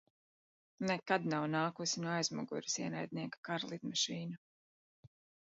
Nekad 0.91 1.27
nav 1.33 1.45
nākusi 1.55 2.01
no 2.05 2.09
aizmugures 2.13 2.79
ienaidnieka 2.85 3.43
kara 3.51 3.71
lidmašīna. 3.75 4.43